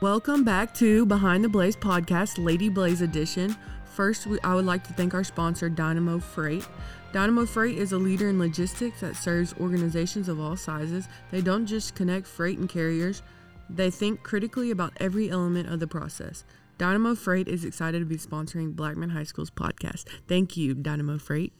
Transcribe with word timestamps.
Welcome 0.00 0.44
back 0.44 0.74
to 0.74 1.06
Behind 1.06 1.42
the 1.42 1.48
Blaze 1.48 1.76
podcast, 1.76 2.44
Lady 2.44 2.68
Blaze 2.68 3.00
edition. 3.00 3.56
First, 3.86 4.26
we, 4.26 4.38
I 4.40 4.54
would 4.54 4.66
like 4.66 4.84
to 4.88 4.92
thank 4.92 5.14
our 5.14 5.24
sponsor, 5.24 5.70
Dynamo 5.70 6.18
Freight. 6.18 6.66
Dynamo 7.12 7.46
Freight 7.46 7.78
is 7.78 7.92
a 7.92 7.98
leader 7.98 8.28
in 8.28 8.38
logistics 8.38 9.00
that 9.00 9.16
serves 9.16 9.54
organizations 9.60 10.28
of 10.28 10.40
all 10.40 10.56
sizes. 10.56 11.08
They 11.30 11.40
don't 11.40 11.64
just 11.64 11.94
connect 11.94 12.26
freight 12.26 12.58
and 12.58 12.68
carriers, 12.68 13.22
they 13.70 13.90
think 13.90 14.22
critically 14.22 14.70
about 14.70 14.92
every 14.98 15.30
element 15.30 15.70
of 15.70 15.80
the 15.80 15.86
process. 15.86 16.44
Dynamo 16.76 17.14
Freight 17.14 17.48
is 17.48 17.64
excited 17.64 18.00
to 18.00 18.04
be 18.04 18.16
sponsoring 18.16 18.74
Blackman 18.74 19.10
High 19.10 19.22
School's 19.24 19.50
podcast. 19.50 20.04
Thank 20.26 20.56
you, 20.56 20.74
Dynamo 20.74 21.18
Freight. 21.18 21.52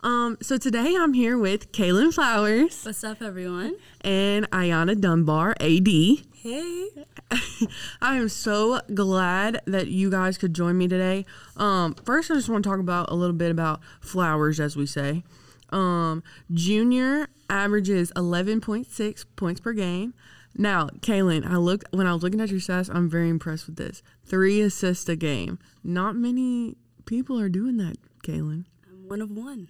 Um, 0.00 0.38
so 0.40 0.56
today 0.58 0.94
I'm 0.96 1.12
here 1.12 1.36
with 1.36 1.72
Kaylin 1.72 2.14
Flowers 2.14 2.84
What's 2.84 3.02
up, 3.02 3.20
everyone? 3.20 3.74
and 4.00 4.48
Ayana 4.50 4.98
Dunbar, 4.98 5.56
AD. 5.58 5.88
Hey. 5.88 6.88
I 8.00 8.16
am 8.16 8.28
so 8.28 8.80
glad 8.94 9.60
that 9.66 9.88
you 9.88 10.08
guys 10.08 10.38
could 10.38 10.54
join 10.54 10.78
me 10.78 10.86
today. 10.86 11.26
Um, 11.56 11.94
first, 12.04 12.30
I 12.30 12.34
just 12.34 12.48
want 12.48 12.62
to 12.62 12.70
talk 12.70 12.78
about 12.78 13.10
a 13.10 13.14
little 13.14 13.34
bit 13.34 13.50
about 13.50 13.80
flowers, 14.00 14.60
as 14.60 14.76
we 14.76 14.86
say. 14.86 15.24
Um, 15.70 16.22
junior 16.54 17.26
averages 17.50 18.12
11.6 18.14 19.24
points 19.34 19.60
per 19.60 19.72
game. 19.72 20.14
Now, 20.56 20.86
Kaylin, 21.00 21.44
I 21.44 21.56
looked 21.56 21.92
when 21.92 22.06
I 22.06 22.14
was 22.14 22.22
looking 22.22 22.40
at 22.40 22.50
your 22.50 22.60
stats. 22.60 22.88
I'm 22.94 23.10
very 23.10 23.28
impressed 23.28 23.66
with 23.66 23.76
this. 23.76 24.02
Three 24.24 24.60
assists 24.60 25.08
a 25.08 25.16
game. 25.16 25.58
Not 25.82 26.14
many 26.14 26.76
people 27.04 27.38
are 27.40 27.48
doing 27.48 27.78
that, 27.78 27.96
Kaylin. 28.22 28.64
One 29.08 29.22
of 29.22 29.30
one. 29.30 29.68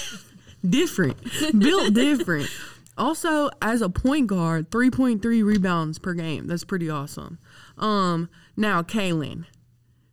different, 0.68 1.18
built 1.58 1.92
different. 1.94 2.48
Also, 2.96 3.50
as 3.60 3.82
a 3.82 3.90
point 3.90 4.26
guard, 4.26 4.70
3.3 4.70 5.44
rebounds 5.44 5.98
per 5.98 6.14
game. 6.14 6.46
That's 6.46 6.64
pretty 6.64 6.88
awesome. 6.88 7.38
Um, 7.76 8.30
now, 8.56 8.82
Kaylin, 8.82 9.44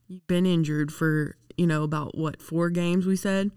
you've 0.10 0.28
been 0.28 0.46
injured 0.46 0.92
for, 0.92 1.38
you 1.56 1.66
know, 1.66 1.84
about 1.84 2.18
what, 2.18 2.42
four 2.42 2.70
games 2.70 3.06
we 3.06 3.16
said? 3.16 3.52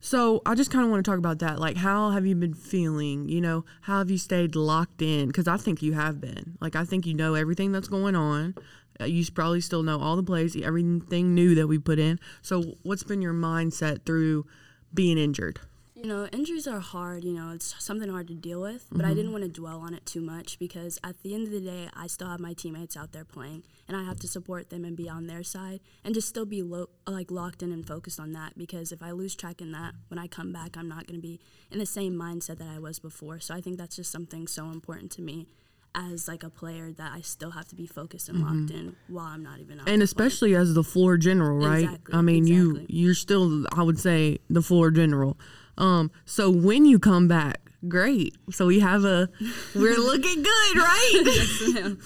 So 0.00 0.42
I 0.44 0.54
just 0.54 0.70
kind 0.70 0.84
of 0.84 0.90
want 0.90 1.02
to 1.02 1.10
talk 1.10 1.18
about 1.18 1.38
that. 1.38 1.58
Like, 1.58 1.78
how 1.78 2.10
have 2.10 2.26
you 2.26 2.34
been 2.34 2.54
feeling? 2.54 3.30
You 3.30 3.40
know, 3.40 3.64
how 3.82 3.98
have 3.98 4.10
you 4.10 4.18
stayed 4.18 4.54
locked 4.54 5.00
in? 5.00 5.28
Because 5.28 5.48
I 5.48 5.56
think 5.56 5.80
you 5.80 5.94
have 5.94 6.20
been. 6.20 6.58
Like, 6.60 6.76
I 6.76 6.84
think 6.84 7.06
you 7.06 7.14
know 7.14 7.34
everything 7.36 7.72
that's 7.72 7.88
going 7.88 8.16
on. 8.16 8.54
Uh, 9.02 9.06
You 9.06 9.24
probably 9.32 9.60
still 9.60 9.82
know 9.82 10.00
all 10.00 10.16
the 10.16 10.22
plays, 10.22 10.56
everything 10.56 11.34
new 11.34 11.54
that 11.54 11.66
we 11.66 11.78
put 11.78 11.98
in. 11.98 12.18
So, 12.40 12.76
what's 12.82 13.02
been 13.02 13.20
your 13.22 13.34
mindset 13.34 14.04
through 14.06 14.46
being 14.94 15.18
injured? 15.18 15.60
You 15.94 16.08
know, 16.08 16.26
injuries 16.32 16.66
are 16.66 16.80
hard, 16.80 17.22
you 17.22 17.32
know, 17.32 17.50
it's 17.50 17.76
something 17.78 18.08
hard 18.08 18.26
to 18.26 18.34
deal 18.34 18.60
with, 18.60 18.88
but 18.90 19.04
I 19.04 19.14
didn't 19.14 19.30
want 19.30 19.44
to 19.44 19.48
dwell 19.48 19.78
on 19.78 19.94
it 19.94 20.04
too 20.04 20.20
much 20.20 20.58
because 20.58 20.98
at 21.04 21.22
the 21.22 21.32
end 21.32 21.46
of 21.46 21.52
the 21.52 21.60
day, 21.60 21.88
I 21.94 22.08
still 22.08 22.26
have 22.28 22.40
my 22.40 22.54
teammates 22.54 22.96
out 22.96 23.12
there 23.12 23.24
playing 23.24 23.62
and 23.86 23.96
I 23.96 24.02
have 24.02 24.18
to 24.20 24.26
support 24.26 24.68
them 24.68 24.84
and 24.84 24.96
be 24.96 25.08
on 25.08 25.28
their 25.28 25.44
side 25.44 25.78
and 26.04 26.12
just 26.12 26.28
still 26.28 26.44
be 26.44 26.60
lo- 26.60 26.88
like 27.06 27.30
locked 27.30 27.62
in 27.62 27.70
and 27.70 27.86
focused 27.86 28.18
on 28.18 28.32
that 28.32 28.58
because 28.58 28.90
if 28.90 29.00
I 29.00 29.12
lose 29.12 29.36
track 29.36 29.60
in 29.60 29.70
that, 29.72 29.92
when 30.08 30.18
I 30.18 30.26
come 30.26 30.52
back, 30.52 30.76
I'm 30.76 30.88
not 30.88 31.06
going 31.06 31.20
to 31.20 31.22
be 31.22 31.38
in 31.70 31.78
the 31.78 31.86
same 31.86 32.14
mindset 32.14 32.58
that 32.58 32.68
I 32.68 32.80
was 32.80 32.98
before. 32.98 33.38
So 33.38 33.54
I 33.54 33.60
think 33.60 33.78
that's 33.78 33.94
just 33.94 34.10
something 34.10 34.48
so 34.48 34.70
important 34.70 35.12
to 35.12 35.22
me 35.22 35.46
as 35.94 36.28
like 36.28 36.42
a 36.42 36.50
player 36.50 36.92
that 36.92 37.12
I 37.12 37.20
still 37.20 37.50
have 37.50 37.68
to 37.68 37.74
be 37.74 37.86
focused 37.86 38.28
and 38.28 38.40
locked 38.40 38.70
in 38.70 38.96
while 39.08 39.26
I'm 39.26 39.42
not 39.42 39.60
even 39.60 39.80
and 39.86 40.02
especially 40.02 40.54
as 40.54 40.74
the 40.74 40.82
floor 40.82 41.16
general, 41.16 41.58
right? 41.58 41.84
Exactly, 41.84 42.14
I 42.14 42.22
mean, 42.22 42.46
you 42.46 42.70
exactly. 42.70 42.96
you're 42.96 43.14
still, 43.14 43.66
I 43.74 43.82
would 43.82 43.98
say, 43.98 44.38
the 44.48 44.62
floor 44.62 44.90
general. 44.90 45.38
Um, 45.78 46.10
so 46.24 46.50
when 46.50 46.84
you 46.84 46.98
come 46.98 47.28
back, 47.28 47.60
great. 47.88 48.36
So 48.50 48.66
we 48.66 48.80
have 48.80 49.04
a, 49.04 49.28
we're 49.74 49.96
looking 49.98 50.42
good, 50.42 50.76
right? 50.76 51.22
playing. 51.58 51.98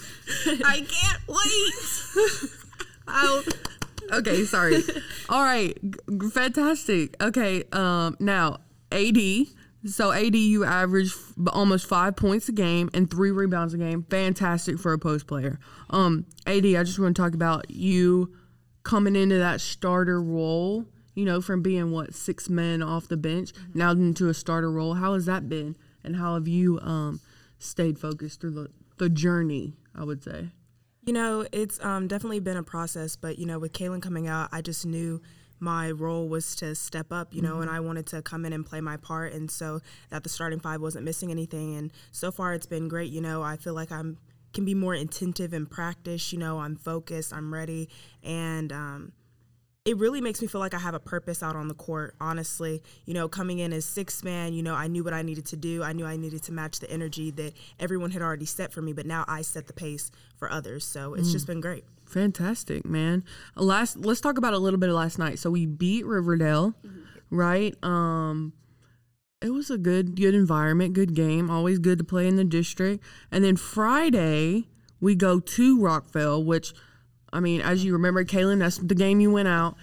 I 0.65 0.85
can't 0.87 1.27
wait. 1.27 2.51
oh, 3.07 3.43
okay, 4.13 4.43
sorry. 4.45 4.83
All 5.29 5.43
right, 5.43 5.77
fantastic. 6.31 7.15
Okay, 7.21 7.63
um, 7.71 8.17
now 8.19 8.59
AD. 8.91 9.17
So 9.87 10.11
AD, 10.11 10.35
you 10.35 10.63
average 10.63 11.13
almost 11.47 11.87
five 11.87 12.15
points 12.15 12.49
a 12.49 12.51
game 12.51 12.89
and 12.93 13.09
three 13.09 13.31
rebounds 13.31 13.73
a 13.73 13.77
game. 13.77 14.03
Fantastic 14.09 14.79
for 14.79 14.93
a 14.93 14.99
post 14.99 15.27
player. 15.27 15.59
Um, 15.89 16.25
AD, 16.45 16.65
I 16.65 16.83
just 16.83 16.99
want 16.99 17.15
to 17.15 17.21
talk 17.21 17.33
about 17.33 17.69
you 17.69 18.33
coming 18.83 19.15
into 19.15 19.37
that 19.37 19.61
starter 19.61 20.21
role. 20.21 20.85
You 21.15 21.25
know, 21.25 21.41
from 21.41 21.63
being 21.63 21.91
what 21.91 22.13
six 22.13 22.47
men 22.47 22.83
off 22.83 23.07
the 23.07 23.17
bench 23.17 23.51
now 23.73 23.91
into 23.91 24.29
a 24.29 24.35
starter 24.35 24.71
role. 24.71 24.93
How 24.93 25.15
has 25.15 25.25
that 25.25 25.49
been, 25.49 25.75
and 26.03 26.15
how 26.15 26.35
have 26.35 26.47
you 26.47 26.79
um, 26.81 27.19
stayed 27.57 27.97
focused 27.97 28.39
through 28.39 28.51
the 28.51 28.69
the 28.97 29.09
journey? 29.09 29.73
I 29.95 30.03
would 30.03 30.23
say. 30.23 30.49
You 31.07 31.13
know, 31.13 31.47
it's 31.51 31.83
um, 31.83 32.07
definitely 32.07 32.41
been 32.41 32.57
a 32.57 32.63
process, 32.63 33.15
but 33.15 33.39
you 33.39 33.47
know, 33.47 33.57
with 33.57 33.73
Kaylin 33.73 34.01
coming 34.01 34.27
out, 34.27 34.49
I 34.51 34.61
just 34.61 34.85
knew 34.85 35.21
my 35.59 35.91
role 35.91 36.27
was 36.27 36.55
to 36.57 36.75
step 36.75 37.11
up, 37.11 37.33
you 37.33 37.41
know, 37.41 37.61
and 37.61 37.69
I 37.69 37.79
wanted 37.79 38.05
to 38.07 38.21
come 38.21 38.45
in 38.45 38.53
and 38.53 38.65
play 38.65 38.81
my 38.81 38.97
part, 38.97 39.33
and 39.33 39.49
so 39.49 39.81
that 40.09 40.23
the 40.23 40.29
starting 40.29 40.59
five 40.59 40.81
wasn't 40.81 41.05
missing 41.05 41.31
anything. 41.31 41.75
And 41.75 41.91
so 42.11 42.31
far, 42.31 42.53
it's 42.53 42.65
been 42.65 42.87
great. 42.87 43.11
You 43.11 43.21
know, 43.21 43.41
I 43.41 43.57
feel 43.57 43.73
like 43.73 43.91
I'm 43.91 44.17
can 44.53 44.65
be 44.65 44.73
more 44.73 44.93
attentive 44.93 45.53
in 45.53 45.65
practice. 45.65 46.31
You 46.31 46.39
know, 46.39 46.59
I'm 46.59 46.75
focused, 46.75 47.33
I'm 47.33 47.53
ready, 47.53 47.89
and 48.23 48.71
um, 48.71 49.11
it 49.85 49.97
really 49.97 50.19
makes 50.19 50.41
me 50.41 50.47
feel 50.47 50.59
like 50.59 50.73
I 50.73 50.79
have 50.79 50.93
a 50.93 50.99
purpose 50.99 51.41
out 51.41 51.55
on 51.55 51.69
the 51.69 51.73
court, 51.73 52.13
honestly. 52.19 52.83
You 53.05 53.13
know, 53.13 53.27
coming 53.29 53.59
in 53.59 53.71
as 53.71 53.85
six 53.85 54.23
man, 54.23 54.53
you 54.53 54.61
know, 54.61 54.75
I 54.75 54.87
knew 54.87 55.03
what 55.03 55.13
I 55.13 55.21
needed 55.21 55.45
to 55.47 55.55
do. 55.55 55.81
I 55.81 55.93
knew 55.93 56.05
I 56.05 56.17
needed 56.17 56.43
to 56.43 56.51
match 56.51 56.79
the 56.79 56.91
energy 56.91 57.31
that 57.31 57.53
everyone 57.79 58.11
had 58.11 58.21
already 58.21 58.45
set 58.45 58.73
for 58.73 58.81
me, 58.81 58.93
but 58.93 59.05
now 59.05 59.23
I 59.27 59.41
set 59.41 59.67
the 59.67 59.73
pace 59.73 60.11
for 60.35 60.51
others. 60.51 60.85
So 60.85 61.13
it's 61.13 61.31
just 61.31 61.47
been 61.47 61.61
great. 61.61 61.85
Fantastic, 62.07 62.85
man. 62.85 63.23
Last 63.55 63.97
let's 63.97 64.21
talk 64.21 64.37
about 64.37 64.53
a 64.53 64.57
little 64.57 64.79
bit 64.79 64.89
of 64.89 64.95
last 64.95 65.19
night. 65.19 65.39
So 65.39 65.49
we 65.49 65.65
beat 65.65 66.05
Riverdale, 66.05 66.73
right? 67.29 67.75
Um 67.83 68.53
it 69.41 69.49
was 69.49 69.69
a 69.69 69.77
good 69.77 70.15
good 70.15 70.33
environment, 70.33 70.93
good 70.93 71.13
game, 71.13 71.49
always 71.49 71.79
good 71.79 71.97
to 71.97 72.03
play 72.03 72.27
in 72.27 72.37
the 72.37 72.45
district. 72.45 73.03
And 73.31 73.43
then 73.43 73.57
Friday 73.57 74.69
we 74.99 75.15
go 75.15 75.39
to 75.39 75.77
Rockvale, 75.77 76.43
which 76.43 76.73
I 77.33 77.41
mean, 77.41 77.59
as 77.59 77.83
you 77.83 77.91
remember, 77.93 78.23
Kaylin, 78.23 78.59
that's 78.59 78.77
the 78.77 78.95
game 78.95 79.19
you 79.19 79.29
went 79.29 79.49
out, 79.49 79.75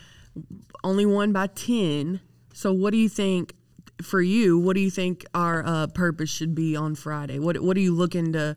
only 0.83 1.05
won 1.05 1.33
by 1.33 1.49
ten. 1.49 2.21
So 2.55 2.73
what 2.73 2.93
do 2.93 2.97
you 2.97 3.09
think 3.09 3.55
for 4.03 4.23
you, 4.23 4.59
what 4.59 4.75
do 4.75 4.81
you 4.81 4.91
think 4.91 5.25
our 5.35 5.65
uh, 5.65 5.87
purpose 5.89 6.31
should 6.31 6.55
be 6.55 6.75
on 6.75 6.95
Friday? 6.95 7.39
What 7.39 7.63
what 7.63 7.77
are 7.77 7.81
you 7.81 7.95
looking 7.95 8.33
to 8.33 8.57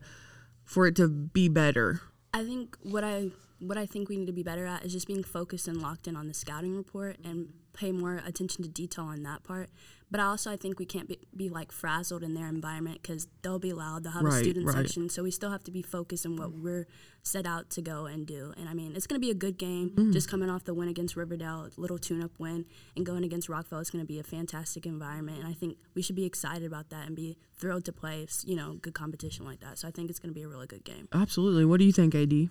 for 0.64 0.86
it 0.86 0.96
to 0.96 1.08
be 1.08 1.48
better? 1.48 2.00
I 2.32 2.44
think 2.44 2.76
what 2.82 3.04
I 3.04 3.30
what 3.60 3.76
I 3.78 3.86
think 3.86 4.08
we 4.08 4.16
need 4.16 4.26
to 4.26 4.32
be 4.32 4.42
better 4.42 4.66
at 4.66 4.84
is 4.84 4.92
just 4.92 5.06
being 5.06 5.24
focused 5.24 5.68
and 5.68 5.80
locked 5.80 6.06
in 6.06 6.16
on 6.16 6.28
the 6.28 6.34
scouting 6.34 6.76
report 6.76 7.16
and 7.24 7.48
pay 7.72 7.92
more 7.92 8.20
attention 8.26 8.62
to 8.64 8.68
detail 8.68 9.04
on 9.04 9.22
that 9.22 9.44
part. 9.44 9.70
But 10.10 10.20
also, 10.20 10.50
I 10.50 10.56
think 10.56 10.78
we 10.78 10.86
can't 10.86 11.06
be, 11.06 11.18
be 11.36 11.48
like 11.50 11.70
frazzled 11.70 12.22
in 12.22 12.32
their 12.34 12.48
environment 12.48 13.02
because 13.02 13.28
they'll 13.42 13.58
be 13.58 13.74
loud. 13.74 14.04
They'll 14.04 14.12
have 14.12 14.24
Right, 14.24 14.40
a 14.40 14.42
student 14.42 14.66
right. 14.66 14.76
section, 14.76 15.10
so 15.10 15.22
we 15.22 15.30
still 15.30 15.50
have 15.50 15.62
to 15.64 15.70
be 15.70 15.82
focused 15.82 16.24
on 16.24 16.36
what 16.36 16.52
we're 16.52 16.86
set 17.22 17.46
out 17.46 17.68
to 17.70 17.82
go 17.82 18.06
and 18.06 18.26
do. 18.26 18.54
And 18.56 18.68
I 18.70 18.74
mean, 18.74 18.96
it's 18.96 19.06
going 19.06 19.20
to 19.20 19.24
be 19.24 19.30
a 19.30 19.34
good 19.34 19.58
game. 19.58 19.90
Mm. 19.90 20.12
Just 20.14 20.30
coming 20.30 20.48
off 20.48 20.64
the 20.64 20.72
win 20.72 20.88
against 20.88 21.14
Riverdale, 21.14 21.68
little 21.76 21.98
tune-up 21.98 22.30
win, 22.38 22.64
and 22.96 23.04
going 23.04 23.22
against 23.22 23.48
Rockvale, 23.48 23.80
it's 23.82 23.90
going 23.90 24.02
to 24.02 24.08
be 24.08 24.18
a 24.18 24.24
fantastic 24.24 24.86
environment. 24.86 25.38
And 25.40 25.46
I 25.46 25.52
think 25.52 25.76
we 25.94 26.00
should 26.00 26.16
be 26.16 26.24
excited 26.24 26.64
about 26.64 26.88
that 26.88 27.06
and 27.06 27.14
be 27.14 27.36
thrilled 27.58 27.84
to 27.84 27.92
play, 27.92 28.26
you 28.44 28.56
know, 28.56 28.78
good 28.80 28.94
competition 28.94 29.44
like 29.44 29.60
that. 29.60 29.78
So 29.78 29.86
I 29.86 29.90
think 29.90 30.08
it's 30.08 30.18
going 30.18 30.30
to 30.30 30.34
be 30.34 30.42
a 30.42 30.48
really 30.48 30.66
good 30.66 30.84
game. 30.84 31.08
Absolutely. 31.12 31.66
What 31.66 31.80
do 31.80 31.84
you 31.84 31.92
think, 31.92 32.14
AD? 32.14 32.48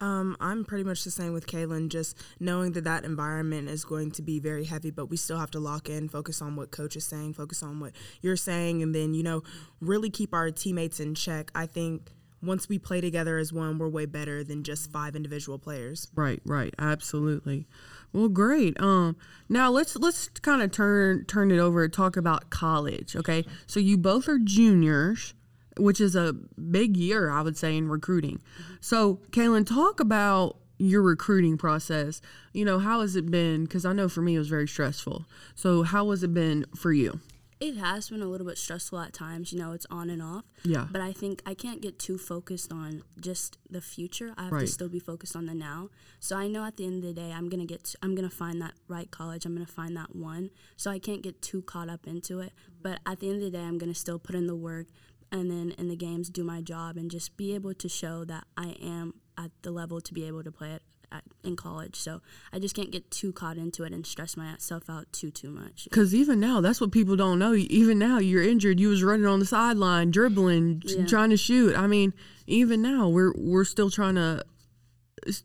Um, 0.00 0.36
I'm 0.40 0.64
pretty 0.64 0.84
much 0.84 1.04
the 1.04 1.10
same 1.10 1.32
with 1.32 1.46
Kaylin, 1.46 1.88
just 1.88 2.16
knowing 2.38 2.72
that 2.72 2.84
that 2.84 3.04
environment 3.04 3.68
is 3.68 3.84
going 3.84 4.10
to 4.12 4.22
be 4.22 4.40
very 4.40 4.64
heavy, 4.64 4.90
but 4.90 5.06
we 5.06 5.16
still 5.16 5.38
have 5.38 5.50
to 5.52 5.60
lock 5.60 5.90
in, 5.90 6.08
focus 6.08 6.40
on 6.40 6.56
what 6.56 6.70
coach 6.70 6.96
is 6.96 7.04
saying, 7.04 7.34
focus 7.34 7.62
on 7.62 7.80
what 7.80 7.92
you're 8.22 8.36
saying, 8.36 8.82
and 8.82 8.94
then, 8.94 9.12
you 9.12 9.22
know, 9.22 9.42
really 9.80 10.08
keep 10.08 10.32
our 10.32 10.50
teammates 10.50 11.00
in 11.00 11.14
check. 11.14 11.50
I 11.54 11.66
think 11.66 12.12
once 12.42 12.68
we 12.68 12.78
play 12.78 13.00
together 13.00 13.38
as 13.38 13.52
one, 13.52 13.78
we're 13.78 13.88
way 13.88 14.06
better 14.06 14.42
than 14.42 14.62
just 14.62 14.90
five 14.90 15.14
individual 15.14 15.58
players. 15.58 16.08
Right, 16.14 16.40
right, 16.44 16.74
absolutely. 16.78 17.66
Well, 18.12 18.28
great. 18.28 18.80
Um, 18.80 19.16
now 19.48 19.70
let's 19.70 19.96
let's 19.96 20.28
kind 20.28 20.62
of 20.62 20.70
turn 20.70 21.24
turn 21.26 21.50
it 21.50 21.58
over 21.58 21.84
and 21.84 21.92
talk 21.92 22.16
about 22.16 22.50
college. 22.50 23.14
Okay, 23.14 23.44
so 23.66 23.78
you 23.78 23.96
both 23.96 24.28
are 24.28 24.38
juniors, 24.38 25.34
which 25.80 26.00
is 26.00 26.14
a 26.14 26.32
big 26.32 26.96
year, 26.96 27.30
I 27.30 27.42
would 27.42 27.56
say, 27.56 27.76
in 27.76 27.88
recruiting. 27.88 28.40
So, 28.80 29.20
Kaylin, 29.30 29.66
talk 29.66 30.00
about 30.00 30.56
your 30.78 31.02
recruiting 31.02 31.58
process. 31.58 32.20
You 32.52 32.64
know, 32.64 32.78
how 32.78 33.00
has 33.00 33.16
it 33.16 33.30
been? 33.30 33.64
Because 33.64 33.84
I 33.84 33.92
know 33.92 34.08
for 34.08 34.22
me 34.22 34.36
it 34.36 34.38
was 34.38 34.48
very 34.48 34.68
stressful. 34.68 35.26
So, 35.54 35.82
how 35.82 36.10
has 36.10 36.22
it 36.22 36.32
been 36.32 36.64
for 36.76 36.92
you? 36.92 37.20
It 37.60 37.76
has 37.76 38.08
been 38.08 38.22
a 38.22 38.26
little 38.26 38.46
bit 38.46 38.56
stressful 38.56 38.98
at 39.00 39.12
times, 39.12 39.52
you 39.52 39.58
know, 39.58 39.72
it's 39.72 39.84
on 39.90 40.08
and 40.08 40.22
off. 40.22 40.44
Yeah. 40.64 40.86
But 40.90 41.02
I 41.02 41.12
think 41.12 41.42
I 41.44 41.52
can't 41.52 41.82
get 41.82 41.98
too 41.98 42.16
focused 42.16 42.72
on 42.72 43.02
just 43.20 43.58
the 43.68 43.82
future. 43.82 44.32
I 44.38 44.44
have 44.44 44.52
Right. 44.52 44.60
to 44.62 44.66
still 44.66 44.88
be 44.88 44.98
focused 44.98 45.36
on 45.36 45.44
the 45.44 45.52
now. 45.52 45.90
So 46.20 46.36
I 46.38 46.48
know 46.48 46.64
at 46.64 46.78
the 46.78 46.86
end 46.86 47.04
of 47.04 47.08
the 47.08 47.12
day, 47.12 47.30
I'm 47.32 47.50
gonna 47.50 47.66
get, 47.66 47.84
To, 47.84 47.98
I'm 48.02 48.14
gonna 48.14 48.30
find 48.30 48.62
that 48.62 48.72
right 48.88 49.10
college. 49.10 49.44
I'm 49.44 49.52
gonna 49.52 49.66
find 49.66 49.94
that 49.94 50.16
one. 50.16 50.48
So 50.78 50.90
I 50.90 50.98
can't 50.98 51.20
get 51.20 51.42
too 51.42 51.60
caught 51.60 51.90
up 51.90 52.06
into 52.06 52.40
it. 52.40 52.54
But 52.80 53.00
at 53.04 53.20
the 53.20 53.28
end 53.28 53.42
of 53.42 53.52
the 53.52 53.58
day, 53.58 53.62
I'm 53.62 53.76
gonna 53.76 53.92
still 53.94 54.18
put 54.18 54.34
in 54.34 54.46
the 54.46 54.56
work, 54.56 54.86
and 55.32 55.50
then 55.50 55.72
in 55.78 55.88
the 55.88 55.96
games 55.96 56.28
do 56.30 56.42
my 56.44 56.60
job 56.60 56.96
and 56.96 57.10
just 57.10 57.36
be 57.36 57.54
able 57.54 57.74
to 57.74 57.88
show 57.88 58.24
that 58.24 58.44
I 58.56 58.76
am 58.82 59.14
at 59.38 59.50
the 59.62 59.70
level 59.70 60.00
to 60.00 60.12
be 60.14 60.26
able 60.26 60.42
to 60.44 60.50
play 60.52 60.72
it 60.72 60.82
at, 61.12 61.24
in 61.42 61.56
college. 61.56 61.96
So 61.96 62.20
I 62.52 62.58
just 62.58 62.74
can't 62.74 62.90
get 62.90 63.10
too 63.10 63.32
caught 63.32 63.56
into 63.56 63.84
it 63.84 63.92
and 63.92 64.06
stress 64.06 64.36
myself 64.36 64.84
out 64.88 65.12
too 65.12 65.30
too 65.30 65.50
much. 65.50 65.84
Because 65.84 66.14
even 66.14 66.40
now, 66.40 66.60
that's 66.60 66.80
what 66.80 66.92
people 66.92 67.16
don't 67.16 67.38
know. 67.38 67.54
Even 67.54 67.98
now, 67.98 68.18
you're 68.18 68.42
injured. 68.42 68.78
You 68.80 68.88
was 68.88 69.02
running 69.02 69.26
on 69.26 69.38
the 69.40 69.46
sideline, 69.46 70.10
dribbling, 70.10 70.82
Yeah. 70.84 71.06
trying 71.06 71.30
to 71.30 71.36
shoot. 71.36 71.76
I 71.76 71.86
mean, 71.86 72.12
even 72.46 72.82
now, 72.82 73.08
we're 73.08 73.32
we're 73.36 73.64
still 73.64 73.90
trying 73.90 74.16
to 74.16 74.44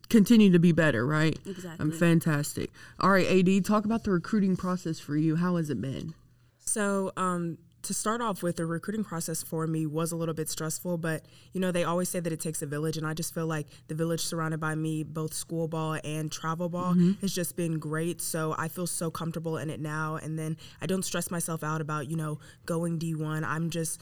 continue 0.09 0.51
to 0.51 0.59
be 0.59 0.71
better, 0.71 1.05
right? 1.05 1.37
Exactly. 1.45 1.83
I'm 1.83 1.91
fantastic. 1.91 2.71
All 2.99 3.09
right, 3.11 3.27
AD, 3.27 3.65
talk 3.65 3.85
about 3.85 4.03
the 4.03 4.11
recruiting 4.11 4.55
process 4.55 4.99
for 4.99 5.17
you. 5.17 5.35
How 5.35 5.57
has 5.57 5.69
it 5.69 5.81
been? 5.81 6.13
So, 6.59 7.11
um, 7.17 7.57
to 7.85 7.93
start 7.93 8.21
off 8.21 8.43
with, 8.43 8.57
the 8.57 8.65
recruiting 8.65 9.03
process 9.03 9.41
for 9.41 9.65
me 9.67 9.85
was 9.85 10.11
a 10.11 10.15
little 10.15 10.33
bit 10.33 10.49
stressful, 10.49 10.97
but 10.97 11.23
you 11.53 11.61
know, 11.61 11.71
they 11.71 11.83
always 11.83 12.09
say 12.09 12.19
that 12.19 12.31
it 12.31 12.39
takes 12.39 12.61
a 12.61 12.65
village, 12.65 12.97
and 12.97 13.07
I 13.07 13.13
just 13.13 13.33
feel 13.33 13.47
like 13.47 13.67
the 13.87 13.95
village 13.95 14.21
surrounded 14.21 14.59
by 14.59 14.75
me, 14.75 15.03
both 15.03 15.33
school 15.33 15.67
ball 15.67 15.97
and 16.03 16.31
travel 16.31 16.69
ball, 16.69 16.93
mm-hmm. 16.93 17.13
has 17.21 17.33
just 17.33 17.55
been 17.55 17.79
great. 17.79 18.21
So, 18.21 18.55
I 18.57 18.67
feel 18.67 18.87
so 18.87 19.09
comfortable 19.09 19.57
in 19.57 19.69
it 19.69 19.79
now, 19.79 20.15
and 20.15 20.37
then 20.37 20.57
I 20.81 20.85
don't 20.85 21.05
stress 21.05 21.31
myself 21.31 21.63
out 21.63 21.81
about, 21.81 22.07
you 22.07 22.17
know, 22.17 22.39
going 22.65 22.99
D1. 22.99 23.43
I'm 23.43 23.69
just 23.69 24.01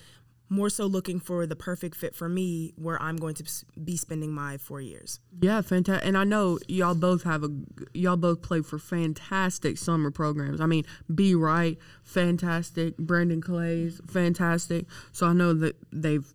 more 0.50 0.70
so 0.70 0.86
looking 0.86 1.20
for 1.20 1.46
the 1.46 1.56
perfect 1.56 1.96
fit 1.96 2.16
for 2.16 2.30
me 2.30 2.74
where 2.76 3.02
I'm 3.02 3.16
going 3.18 3.36
to 3.36 3.44
be 3.84 3.98
spending 3.98 4.32
my 4.32 4.58
four 4.58 4.82
years. 4.82 5.20
Yeah, 5.42 5.62
fantastic. 5.62 6.08
And 6.08 6.18
I 6.18 6.24
know 6.24 6.60
y'all 6.68 6.96
both 6.96 7.24
have 7.24 7.44
a 7.44 7.50
y'all 7.94 8.18
both 8.18 8.42
play 8.42 8.62
for 8.62 8.78
fantastic 8.78 9.78
summer 9.78 10.12
programs. 10.12 10.62
I 10.62 10.66
mean, 10.66 10.86
Be 11.14 11.34
Right, 11.36 11.78
fantastic. 12.04 12.98
Brandon 12.98 13.42
Clay's 13.42 14.00
fantastic. 14.08 14.86
So 15.12 15.28
I 15.28 15.34
know 15.34 15.54
that 15.54 15.76
they've 15.92 16.32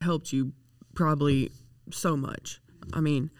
helped 0.00 0.32
you 0.32 0.52
probably 0.94 1.50
so 1.90 2.16
much. 2.16 2.60
I 2.92 3.00
mean, 3.00 3.30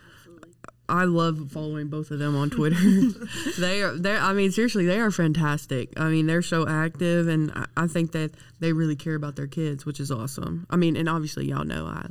I 0.89 1.05
love 1.05 1.51
following 1.51 1.89
both 1.89 2.11
of 2.11 2.19
them 2.19 2.37
on 2.37 2.51
Twitter. 2.51 2.77
they 3.59 3.83
are 3.83 3.97
they 3.97 4.17
I 4.17 4.33
mean 4.33 4.51
seriously, 4.53 4.87
they 4.87 5.01
are 5.01 5.11
fantastic. 5.11 5.99
I 5.99 6.09
mean, 6.09 6.27
they're 6.27 6.43
so 6.43 6.67
active 6.67 7.29
and 7.29 7.53
I, 7.55 7.67
I 7.77 7.87
think 7.87 8.13
that 8.13 8.33
they 8.61 8.73
really 8.73 8.97
care 8.97 9.15
about 9.15 9.37
their 9.37 9.47
kids, 9.47 9.85
which 9.85 10.01
is 10.01 10.11
awesome. 10.11 10.67
I 10.71 10.77
mean, 10.77 10.97
and 10.97 11.09
obviously 11.09 11.47
y'all 11.47 11.65
know 11.65 11.87
I 11.87 12.07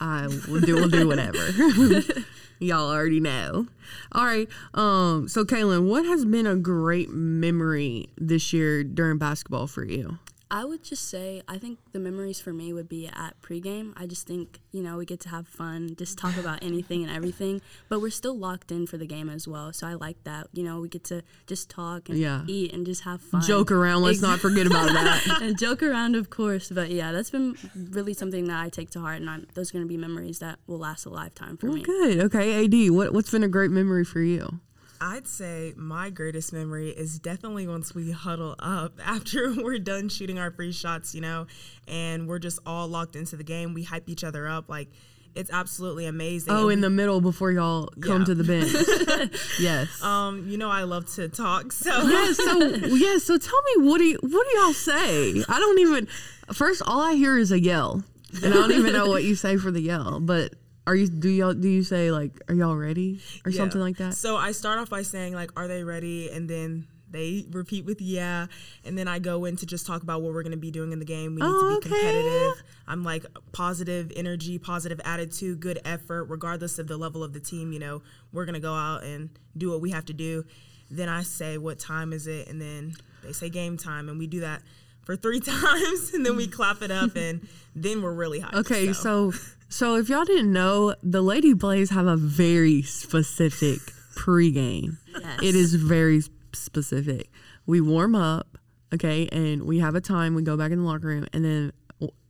I 0.00 0.26
will 0.48 0.60
do 0.60 0.76
will 0.76 0.88
do 0.88 1.08
whatever. 1.08 1.38
y'all 2.60 2.90
already 2.90 3.20
know. 3.20 3.66
All 4.12 4.24
right. 4.24 4.48
Um 4.74 5.28
so 5.28 5.44
Kaylin, 5.44 5.88
what 5.88 6.04
has 6.04 6.24
been 6.24 6.46
a 6.46 6.56
great 6.56 7.10
memory 7.10 8.10
this 8.16 8.52
year 8.52 8.84
during 8.84 9.18
basketball 9.18 9.66
for 9.66 9.84
you? 9.84 10.18
I 10.50 10.64
would 10.64 10.82
just 10.82 11.08
say 11.08 11.42
I 11.46 11.58
think 11.58 11.78
the 11.92 11.98
memories 11.98 12.40
for 12.40 12.52
me 12.52 12.72
would 12.72 12.88
be 12.88 13.06
at 13.06 13.34
pregame. 13.42 13.92
I 13.96 14.06
just 14.06 14.26
think 14.26 14.60
you 14.72 14.82
know 14.82 14.96
we 14.96 15.04
get 15.04 15.20
to 15.20 15.28
have 15.28 15.46
fun, 15.46 15.94
just 15.96 16.16
talk 16.16 16.36
about 16.44 16.62
anything 16.62 17.04
and 17.04 17.14
everything, 17.14 17.60
but 17.88 18.00
we're 18.00 18.10
still 18.10 18.36
locked 18.38 18.72
in 18.72 18.86
for 18.86 18.96
the 18.96 19.06
game 19.06 19.28
as 19.28 19.46
well. 19.46 19.72
So 19.72 19.86
I 19.86 19.94
like 19.94 20.22
that. 20.24 20.48
You 20.52 20.64
know, 20.64 20.80
we 20.80 20.88
get 20.88 21.04
to 21.04 21.22
just 21.46 21.68
talk 21.68 22.08
and 22.08 22.18
Yeah. 22.18 22.44
eat 22.46 22.72
and 22.72 22.86
just 22.86 23.02
have 23.04 23.20
fun, 23.20 23.42
Joke 23.42 23.70
around, 23.70 24.02
let's 24.02 24.20
not 24.22 24.40
forget 24.40 24.66
about 24.66 24.88
that. 24.92 25.38
and 25.42 25.58
joke 25.58 25.82
around, 25.82 26.16
of 26.16 26.30
course. 26.30 26.70
But 26.70 26.90
yeah, 26.90 27.12
that's 27.12 27.30
been 27.30 27.56
really 27.74 28.14
something 28.14 28.46
that 28.46 28.58
I 28.62 28.68
take 28.70 28.90
to 28.90 29.00
heart, 29.00 29.20
and 29.20 29.28
I'm, 29.28 29.46
those 29.54 29.70
are 29.70 29.74
going 29.74 29.84
to 29.84 29.88
be 29.88 29.96
memories 29.98 30.38
that 30.38 30.58
will 30.66 30.78
last 30.78 31.04
a 31.06 31.10
lifetime 31.10 31.56
for 31.58 31.66
Well, 31.66 31.76
me. 31.76 31.82
good. 31.82 32.20
Okay, 32.20 32.64
AD, 32.64 32.90
what 32.90 33.12
what's 33.12 33.30
been 33.30 33.44
a 33.44 33.48
great 33.48 33.70
memory 33.70 34.04
for 34.04 34.20
you? 34.22 34.60
I'd 35.00 35.26
say 35.28 35.74
my 35.76 36.10
greatest 36.10 36.52
memory 36.52 36.90
is 36.90 37.18
definitely 37.18 37.66
once 37.66 37.94
we 37.94 38.10
huddle 38.10 38.54
up 38.58 38.94
after 39.04 39.52
we're 39.54 39.78
done 39.78 40.08
shooting 40.08 40.38
our 40.38 40.50
free 40.50 40.72
shots, 40.72 41.14
you 41.14 41.20
know, 41.20 41.46
and 41.86 42.26
we're 42.28 42.38
just 42.38 42.58
all 42.66 42.88
locked 42.88 43.16
into 43.16 43.36
the 43.36 43.44
game. 43.44 43.74
We 43.74 43.84
hype 43.84 44.08
each 44.08 44.24
other 44.24 44.48
up. 44.48 44.68
Like, 44.68 44.88
it's 45.34 45.50
absolutely 45.52 46.06
amazing. 46.06 46.52
Oh, 46.52 46.68
in 46.68 46.80
the 46.80 46.90
middle 46.90 47.20
before 47.20 47.52
y'all 47.52 47.88
come 48.00 48.20
Yeah. 48.20 48.24
to 48.26 48.34
the 48.34 48.44
bench. 48.44 49.30
yes. 49.60 50.02
um, 50.02 50.48
you 50.48 50.58
know, 50.58 50.70
I 50.70 50.82
love 50.82 51.06
to 51.14 51.28
talk. 51.28 51.70
So, 51.70 51.90
yeah, 52.08 52.32
so 52.32 52.58
yeah, 52.86 53.18
so 53.18 53.38
tell 53.38 53.62
me 53.76 53.86
what 53.86 53.98
do 53.98 54.04
you 54.04 54.18
what 54.20 54.46
do 54.50 54.58
y'all 54.58 54.72
say? 54.72 55.44
I 55.48 55.58
don't 55.58 55.78
even 55.80 56.08
first 56.52 56.82
all 56.84 57.00
I 57.00 57.14
hear 57.14 57.38
is 57.38 57.52
a 57.52 57.60
yell. 57.60 58.02
And 58.42 58.52
I 58.52 58.56
don't 58.56 58.72
even 58.72 58.92
know 58.92 59.06
what 59.06 59.24
you 59.24 59.34
say 59.34 59.56
for 59.56 59.70
the 59.70 59.80
yell. 59.80 60.18
But 60.20 60.54
are 60.88 60.94
you 60.96 61.06
do 61.06 61.28
y'all 61.28 61.52
do 61.54 61.68
you 61.68 61.82
say 61.82 62.10
like 62.10 62.32
are 62.48 62.54
y'all 62.54 62.74
ready 62.76 63.20
or 63.44 63.50
Yeah. 63.50 63.58
something 63.58 63.80
like 63.80 63.98
that? 63.98 64.14
So 64.14 64.36
I 64.36 64.52
start 64.52 64.78
off 64.78 64.88
by 64.90 65.02
saying 65.02 65.34
like, 65.34 65.50
"Are 65.56 65.68
they 65.68 65.84
ready?" 65.84 66.30
And 66.30 66.48
then 66.48 66.86
they 67.10 67.44
repeat 67.50 67.84
with 67.84 68.00
"Yeah," 68.00 68.46
and 68.84 68.96
then 68.98 69.06
I 69.06 69.18
go 69.18 69.44
in 69.44 69.56
to 69.56 69.66
just 69.66 69.86
talk 69.86 70.02
about 70.02 70.22
what 70.22 70.32
we're 70.34 70.42
going 70.42 70.52
to 70.52 70.64
be 70.68 70.70
doing 70.70 70.90
in 70.92 70.98
the 70.98 71.04
game. 71.04 71.34
We 71.34 71.42
need 71.42 71.48
Oh, 71.48 71.60
to 71.60 71.68
be 71.68 71.74
oh, 71.74 71.76
okay. 71.76 71.88
competitive. 71.90 72.62
I'm 72.86 73.04
like 73.04 73.24
positive 73.52 74.10
energy, 74.16 74.58
positive 74.58 75.00
attitude, 75.04 75.60
good 75.60 75.78
effort, 75.84 76.24
regardless 76.24 76.78
of 76.78 76.86
the 76.88 76.96
level 76.96 77.22
of 77.22 77.32
the 77.34 77.40
team. 77.40 77.72
You 77.72 77.78
know, 77.80 78.02
we're 78.32 78.44
going 78.46 78.54
to 78.54 78.60
go 78.60 78.74
out 78.74 79.02
and 79.04 79.30
do 79.56 79.70
what 79.70 79.80
we 79.80 79.90
have 79.90 80.06
to 80.06 80.12
do. 80.14 80.44
Then 80.90 81.08
I 81.10 81.22
say, 81.22 81.58
"What 81.58 81.78
time 81.78 82.12
is 82.12 82.26
it?" 82.26 82.48
And 82.48 82.60
then 82.60 82.94
they 83.22 83.32
say 83.32 83.48
game 83.50 83.76
time, 83.76 84.08
and 84.08 84.18
we 84.18 84.26
do 84.26 84.40
that 84.40 84.62
for 85.08 85.16
three 85.16 85.40
times, 85.62 86.12
and 86.12 86.24
then 86.24 86.36
we 86.36 86.46
mm. 86.46 86.52
clap 86.52 86.82
it 86.82 86.90
up, 86.90 87.16
and 87.16 87.48
then 87.74 88.02
we're 88.02 88.12
really 88.12 88.40
hot. 88.40 88.54
Okay, 88.54 88.92
so 88.92 89.32
so 89.70 89.96
if 89.96 90.10
y'all 90.10 90.26
didn't 90.26 90.52
know, 90.52 90.94
the 91.02 91.22
Lady 91.22 91.54
Blaze 91.54 91.90
have 91.90 92.06
a 92.06 92.16
very 92.16 92.82
specific 92.82 93.80
pregame. 94.14 94.98
Yes. 95.18 95.42
It 95.42 95.54
is 95.54 95.74
very 95.74 96.20
specific. 96.52 97.30
We 97.64 97.80
warm 97.80 98.14
up, 98.14 98.58
okay, 98.92 99.28
and 99.32 99.62
we 99.62 99.78
have 99.78 99.94
a 99.94 100.00
time. 100.02 100.34
We 100.34 100.42
go 100.42 100.58
back 100.58 100.72
in 100.72 100.80
the 100.80 100.84
locker 100.84 101.06
room, 101.06 101.26
and 101.32 101.42
then 101.42 101.72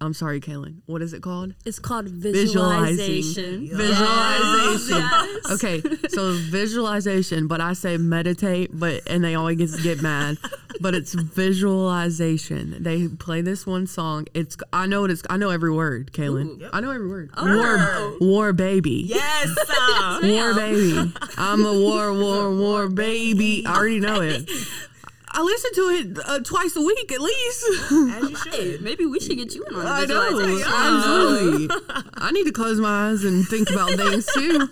I'm 0.01 0.15
sorry, 0.15 0.41
Kaylin. 0.41 0.77
What 0.87 1.03
is 1.03 1.13
it 1.13 1.23
called? 1.23 1.55
It's 1.67 1.79
called 1.81 2.09
Visualizing. 2.09 2.97
visualization. 2.97 3.77
Visualization. 3.77 5.05
Okay, 5.51 5.83
so 6.09 6.33
visualization, 6.51 7.47
but 7.49 7.61
I 7.61 7.73
say 7.73 7.97
meditate, 7.97 8.71
but 8.73 9.01
and 9.09 9.25
they 9.25 9.35
always 9.35 9.81
get, 9.83 10.03
mad. 10.03 10.37
But 10.81 10.95
it's 10.95 11.15
visualization. 11.15 12.77
They 12.83 13.09
play 13.09 13.41
this 13.41 13.67
one 13.67 13.87
song. 13.87 14.27
It's 14.35 14.57
I 14.73 14.87
know 14.87 15.05
it 15.05 15.11
is. 15.11 15.23
I 15.31 15.37
know 15.39 15.51
every 15.51 15.73
word, 15.73 16.13
Kaylin. 16.13 16.69
I 16.73 16.81
know 16.81 16.91
every 16.91 17.09
word. 17.09 17.31
War, 17.41 18.15
war, 18.21 18.53
baby. 18.53 19.03
yes, 19.07 19.49
uh, 19.81 20.21
War 20.23 20.55
baby. 20.55 21.13
I'm 21.39 21.65
a 21.65 21.73
war, 21.73 22.13
war, 22.13 22.55
war 22.55 22.89
baby. 22.89 23.65
I 23.67 23.75
already 23.77 24.01
know 24.01 24.21
it. 24.21 24.49
I 25.39 25.43
listen 25.43 25.73
to 25.75 25.81
it 25.91 26.19
uh, 26.27 26.41
twice 26.41 26.75
a 26.75 26.81
week 26.81 27.13
at 27.13 27.21
least. 27.21 27.65
as 27.93 28.29
you 28.31 28.37
should. 28.37 28.83
Maybe 28.83 29.07
we 29.07 29.21
should 29.21 29.37
get 29.37 29.55
you 29.55 29.63
in 29.67 29.77
on 29.77 29.87
I 29.87 30.01
visualization. 30.01 30.59
know, 30.59 30.67
absolutely. 30.67 31.77
I 32.15 32.33
need 32.33 32.45
to 32.47 32.51
close 32.53 32.81
my 32.81 33.11
eyes 33.11 33.23
and 33.23 33.47
think 33.47 33.71
about 33.71 33.93
things 33.93 34.27
too. 34.35 34.69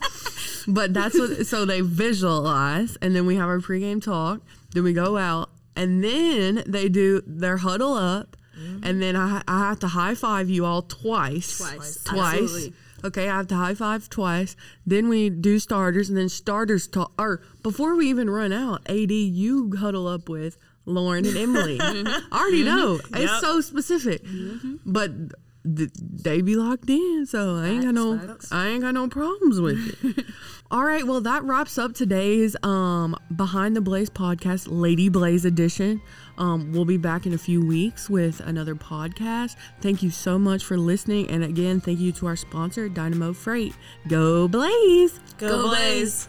But 0.67 0.93
that's 0.93 1.17
what. 1.17 1.47
So 1.47 1.65
they 1.67 1.83
visualize, 1.83 2.97
and 3.01 3.15
then 3.15 3.27
we 3.27 3.37
have 3.37 3.49
our 3.49 3.61
pregame 3.61 4.03
talk. 4.03 4.41
Then 4.75 4.83
we 4.83 4.93
go 4.93 5.17
out, 5.17 5.51
and 5.77 6.03
then 6.03 6.65
they 6.67 6.89
do 6.89 7.23
their 7.25 7.59
huddle 7.59 7.95
up, 7.95 8.37
and 8.83 9.01
then 9.01 9.15
I, 9.15 9.43
I 9.47 9.69
have 9.69 9.79
to 9.81 9.87
high 9.87 10.17
five 10.17 10.51
you 10.51 10.65
all 10.65 10.83
twice. 10.83 11.59
Twice. 11.59 12.03
Twice. 12.03 12.43
Absolutely. 12.43 12.73
Okay, 13.07 13.29
I 13.29 13.37
have 13.37 13.47
to 13.49 13.55
high 13.55 13.75
five 13.75 14.11
twice. 14.11 14.57
Then 14.85 15.09
we 15.09 15.31
do 15.31 15.61
starters, 15.61 16.09
and 16.09 16.19
then 16.19 16.29
starters 16.29 16.89
talk. 16.89 17.13
Or 17.17 17.41
before 17.63 17.95
we 17.95 18.09
even 18.11 18.29
run 18.29 18.53
out, 18.53 18.83
AD, 18.89 19.13
you 19.13 19.77
huddle 19.79 20.09
up 20.09 20.29
with 20.29 20.59
Lauren 20.87 21.25
and 21.25 21.37
Emily. 21.37 21.79
I 21.81 22.23
already 22.33 22.65
mm-hmm. 22.65 22.77
know. 22.77 22.95
It's 23.15 23.31
Yep. 23.31 23.41
so 23.41 23.61
specific, 23.61 24.25
mm-hmm. 24.25 24.77
but 24.85 25.17
th- 25.17 25.33
they 25.67 26.43
be 26.43 26.57
locked 26.57 26.89
in, 26.89 27.27
so 27.27 27.57
I 27.57 27.67
ain't 27.67 27.85
got 27.85 27.95
no, 27.95 28.37
I 28.53 28.69
ain't 28.69 28.83
got 28.83 28.95
no 28.95 29.09
problems 29.09 29.61
with 29.61 30.05
it. 30.05 30.27
All 30.71 30.85
right, 30.85 31.07
well 31.07 31.21
that 31.21 31.45
wraps 31.45 31.79
up 31.79 31.95
today's 31.95 32.57
um 32.63 33.17
Behind 33.35 33.77
the 33.77 33.81
Blaze 33.81 34.11
podcast, 34.11 34.69
Lady 34.71 35.09
Blaze 35.09 35.45
edition. 35.45 36.01
Um, 36.39 36.73
we'll 36.73 36.85
be 36.85 36.99
back 36.99 37.27
in 37.27 37.33
a 37.33 37.39
few 37.39 37.65
weeks 37.65 38.11
with 38.11 38.41
another 38.41 38.75
podcast. 38.75 39.57
Thank 39.81 40.03
you 40.03 40.11
so 40.11 40.39
much 40.39 40.65
for 40.65 40.77
listening, 40.77 41.29
and 41.31 41.43
again, 41.43 41.81
thank 41.81 41.99
you 41.99 42.13
to 42.13 42.27
our 42.27 42.37
sponsor, 42.37 42.89
Dynamo 42.89 43.33
Freight. 43.33 43.75
Go 44.09 44.49
Blaze! 44.49 45.21
Go 45.39 45.69
Blaze. 45.69 46.29